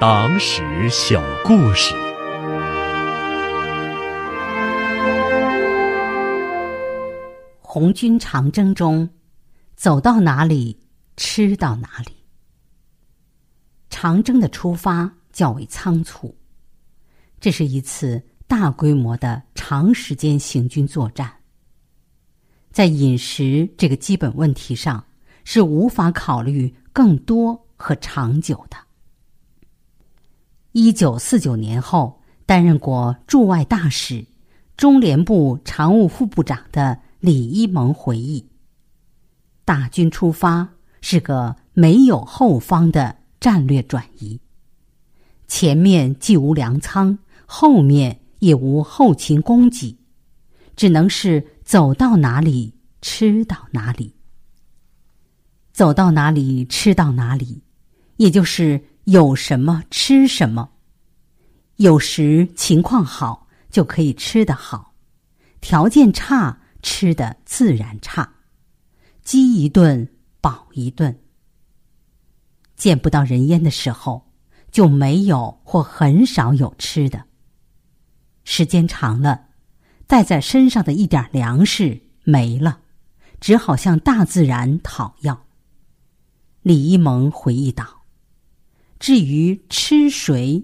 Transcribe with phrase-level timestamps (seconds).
[0.00, 1.92] 党史小故事。
[7.60, 9.10] 红军长征中，
[9.74, 10.78] 走到哪里
[11.16, 12.12] 吃到哪里。
[13.90, 16.32] 长征的出发较为仓促，
[17.40, 21.28] 这是一次大规模的长时间行军作战。
[22.70, 25.04] 在饮食这个基本问题上，
[25.42, 28.76] 是无法考虑更多和长久的。
[30.80, 34.24] 一九四九年后，担任过驻外大使、
[34.76, 38.46] 中联部常务副部长的李一萌回忆
[39.66, 40.68] ：“大军出发
[41.00, 44.38] 是个没有后方的战略转移，
[45.48, 49.98] 前面既无粮仓，后面也无后勤供给，
[50.76, 54.14] 只能是走到哪里吃到哪里。
[55.72, 57.60] 走到哪里吃到哪里，
[58.16, 60.70] 也就是有什么吃什么。”
[61.76, 64.92] 有时情况好就可以吃得好，
[65.60, 68.28] 条件差吃的自然差，
[69.22, 70.06] 饥一顿
[70.40, 71.16] 饱一顿。
[72.76, 74.30] 见不到人烟的时候，
[74.70, 77.24] 就没有或很少有吃的。
[78.44, 79.46] 时间长了，
[80.06, 82.80] 带在身上的一点粮食没了，
[83.40, 85.46] 只好向大自然讨要。
[86.62, 87.84] 李一萌回忆道
[88.98, 90.62] ：“至于吃谁？”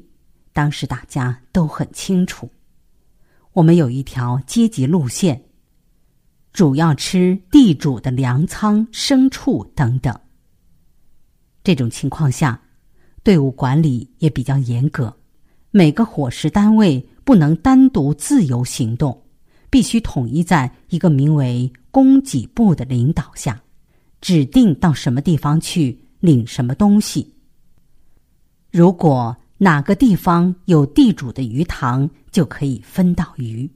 [0.52, 2.48] 当时大家都很清楚，
[3.52, 5.42] 我们有一条阶级路线，
[6.52, 10.16] 主要吃地主的粮仓、牲畜等等。
[11.64, 12.62] 这种情况下，
[13.24, 15.16] 队伍管理也比较严格，
[15.72, 19.20] 每个伙食单位不能单独自由行动，
[19.70, 23.60] 必须统一在一个名为供给部的领导下，
[24.20, 27.33] 指定到什么地方去领什么东西。
[28.74, 33.70] 如果哪个地方有地主的鱼塘，就可以分到鱼。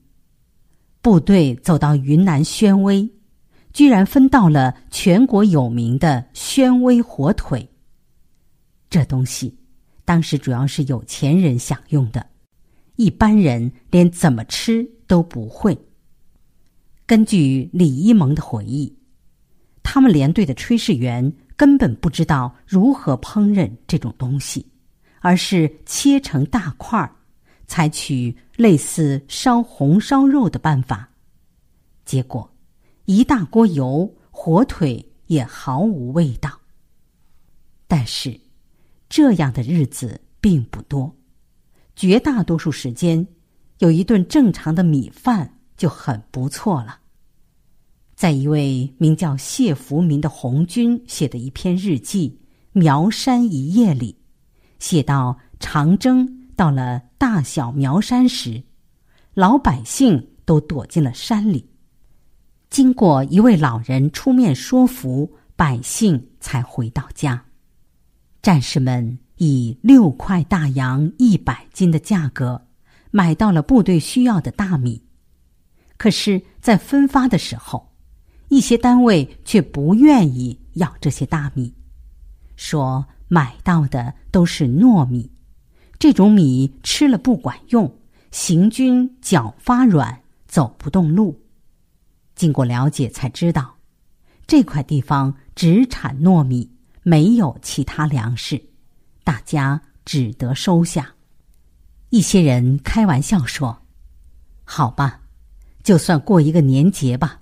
[1.00, 3.08] 部队走到云南宣威，
[3.72, 7.64] 居然分到了全国有名的宣威火腿。
[8.90, 9.56] 这东西
[10.04, 12.26] 当时主要是有钱人享用的，
[12.96, 15.78] 一般人连怎么吃都不会。
[17.06, 18.92] 根据李一萌的回忆，
[19.84, 24.66] 他们连队的炊事员根本不知道如何烹饪这种东西。
[25.20, 27.14] 而是切成大块儿，
[27.66, 31.08] 采取类似烧红烧肉的办法，
[32.04, 32.50] 结果
[33.06, 36.60] 一大锅油，火腿也毫无味道。
[37.86, 38.38] 但是
[39.08, 41.14] 这样的日子并不多，
[41.96, 43.26] 绝大多数时间
[43.78, 47.00] 有一顿正常的米饭就很不错了。
[48.14, 52.38] 在一位名叫谢福民的红军写的一篇日记
[52.72, 54.17] 《苗山一夜》里。
[54.78, 58.62] 写到长征到了大小苗山时，
[59.34, 61.68] 老百姓都躲进了山里。
[62.70, 67.44] 经过一位老人出面说服，百姓才回到家。
[68.42, 72.66] 战士们以六块大洋一百斤的价格
[73.10, 75.02] 买到了部队需要的大米，
[75.96, 77.90] 可是，在分发的时候，
[78.48, 81.74] 一些单位却不愿意要这些大米，
[82.58, 83.06] 说。
[83.30, 85.30] 买到的都是糯米，
[85.98, 87.98] 这种米吃了不管用，
[88.30, 91.38] 行军脚发软，走不动路。
[92.34, 93.76] 经过了解才知道，
[94.46, 96.70] 这块地方只产糯米，
[97.02, 98.58] 没有其他粮食，
[99.24, 101.12] 大家只得收下。
[102.08, 103.78] 一些人开玩笑说
[104.64, 105.20] ：“好吧，
[105.82, 107.38] 就算过一个年节吧。”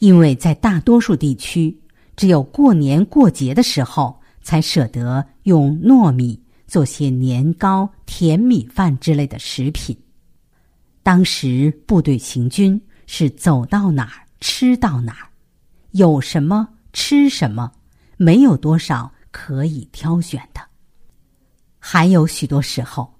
[0.00, 1.78] 因为在大多数地区，
[2.18, 4.14] 只有过年过节的时候。
[4.40, 9.94] 才舍得用糯米做些年糕、甜米饭之类的食品。
[11.02, 15.28] 当时部队行军是走到哪儿吃到哪儿，
[15.90, 17.70] 有什么吃什么，
[18.16, 20.62] 没有多少可以挑选的。
[21.78, 23.12] 还有许多时候，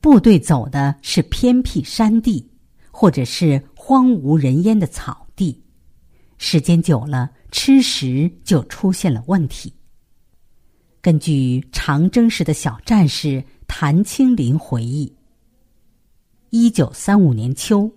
[0.00, 2.48] 部队走的是偏僻山地，
[2.92, 5.26] 或者是荒无人烟的草，
[6.38, 9.72] 时间久了，吃食就出现了问题。
[11.00, 15.12] 根据长征时的小战士谭青林回忆，
[16.50, 17.90] 一九三五年秋，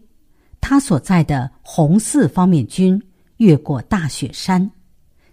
[0.59, 3.01] 他所在的红四方面军
[3.37, 4.69] 越过大雪山，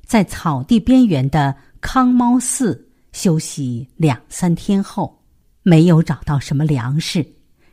[0.05, 5.23] 在草地边缘的康猫寺休息两三天后，
[5.63, 7.27] 没有找到什么粮食，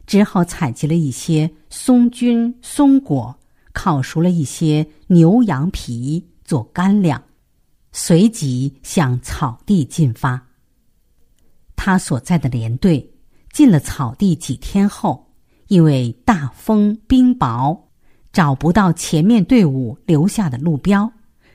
[0.05, 3.37] 只好采集了一些松菌、松果，
[3.75, 7.21] 烤熟了一些牛羊皮做干粮。
[7.91, 10.41] 随即向草地进发。
[11.75, 13.13] 他所在的连队
[13.53, 15.31] 进了草地几天后，
[15.67, 17.79] 因为大风冰雹，
[18.33, 21.09] 找不到前面队伍留下的路标，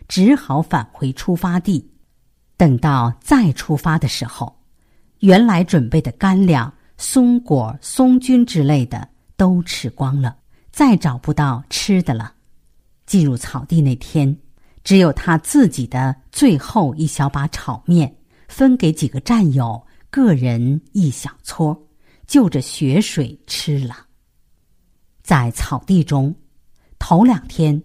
[0.08, 1.90] 只好返回出发地。
[2.56, 4.61] 等到再出发的时候，
[5.19, 9.06] 原来准备的干粮、松果、松菌之类的
[9.37, 10.37] 都吃光了，
[10.80, 12.32] 再找不到吃的了。
[13.04, 14.34] 进入草地那天，
[14.82, 18.16] 只有他自己的最后一小把炒面，
[18.48, 19.86] 分给几个战友。
[20.08, 21.78] 个人一小撮，
[22.26, 24.06] 就着雪水吃了。
[25.22, 26.34] 在草地中，
[26.98, 27.82] 头两天，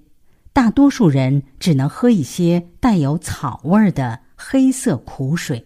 [0.54, 5.62] 大多数人只能喝一些带有草味儿的黑色苦水，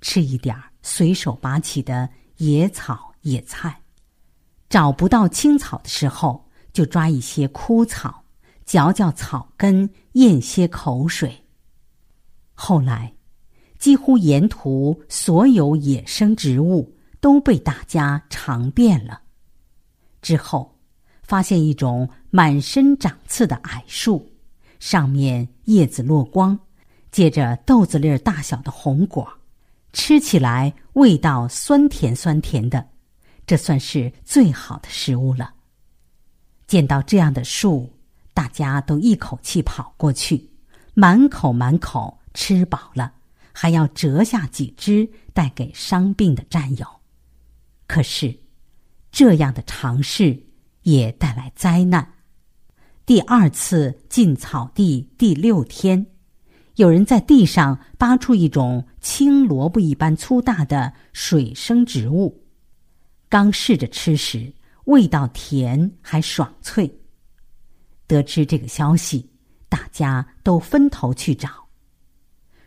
[0.00, 3.80] 吃一点随手拔起的野草野菜。
[4.70, 8.24] 找不到青草的时候，就抓一些枯草，
[8.64, 11.44] 嚼嚼草根，咽些口水。
[12.54, 13.12] 后来。
[13.78, 19.20] 几乎沿途所有野生植物都被大家尝遍了。
[20.20, 20.78] 之后，
[21.24, 24.24] 发现一种满身长刺的矮树，
[24.78, 26.56] 上面叶子落光，
[27.10, 29.28] 结着豆子粒儿大小的红果，
[29.92, 32.86] 吃起来味道酸甜酸甜的，
[33.44, 35.52] 这算是最好的食物了。
[36.72, 37.92] 见到这样的树，
[38.32, 40.48] 大家都一口气跑过去，
[40.94, 43.12] 满口满口吃饱了。
[43.52, 46.86] 还要折下几只带给伤病的战友，
[47.86, 48.34] 可是
[49.10, 50.44] 这样的尝试
[50.84, 52.14] 也带来灾难。
[53.04, 56.06] 第二次进草地第六天，
[56.76, 62.42] 有人在地上扒出一种青萝卜一般粗大的水生植物，
[63.28, 64.50] 刚试着吃时，
[64.84, 67.00] 味道甜还爽脆。
[68.06, 69.30] 得知这个消息，
[69.68, 71.48] 大家都分头去找，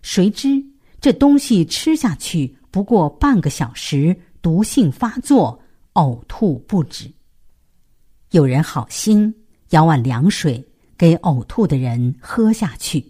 [0.02, 0.64] 谁知。
[1.02, 5.62] 这东西吃下去不过半个小时，毒性发作，
[5.94, 7.14] 呕吐不止。
[8.32, 9.34] 有人好心
[9.70, 10.68] 舀碗凉水
[10.98, 13.06] 给呕吐的人喝下去，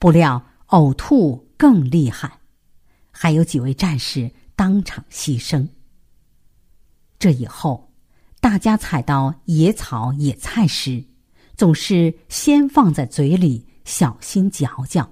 [0.00, 2.40] 不料呕吐更厉害，
[3.12, 5.68] 还有几位战士当场牺牲。
[7.20, 7.91] 这以后，
[8.42, 11.04] 大家采到野草野菜时，
[11.56, 15.08] 总是先放在嘴里，小心嚼嚼，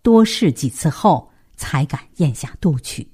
[0.00, 1.30] 多试几次后。
[1.54, 3.11] 才敢咽下肚去。